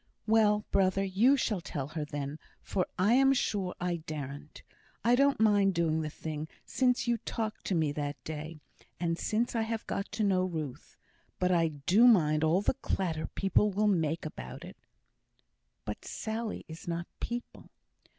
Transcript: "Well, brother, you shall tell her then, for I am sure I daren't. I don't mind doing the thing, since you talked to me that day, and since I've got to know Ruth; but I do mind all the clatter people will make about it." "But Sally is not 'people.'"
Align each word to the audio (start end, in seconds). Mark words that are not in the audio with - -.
"Well, 0.25 0.65
brother, 0.71 1.03
you 1.03 1.37
shall 1.37 1.61
tell 1.61 1.89
her 1.89 2.03
then, 2.05 2.39
for 2.63 2.87
I 2.97 3.13
am 3.13 3.33
sure 3.33 3.75
I 3.79 3.97
daren't. 3.97 4.63
I 5.03 5.13
don't 5.13 5.39
mind 5.39 5.75
doing 5.75 6.01
the 6.01 6.09
thing, 6.09 6.47
since 6.65 7.07
you 7.07 7.17
talked 7.19 7.65
to 7.65 7.75
me 7.75 7.91
that 7.91 8.15
day, 8.23 8.57
and 8.99 9.19
since 9.19 9.55
I've 9.55 9.85
got 9.85 10.11
to 10.13 10.23
know 10.23 10.43
Ruth; 10.43 10.97
but 11.37 11.51
I 11.51 11.67
do 11.67 12.07
mind 12.07 12.43
all 12.43 12.63
the 12.63 12.73
clatter 12.73 13.27
people 13.27 13.69
will 13.69 13.85
make 13.85 14.25
about 14.25 14.65
it." 14.65 14.77
"But 15.85 16.03
Sally 16.03 16.65
is 16.67 16.87
not 16.87 17.05
'people.'" 17.19 17.69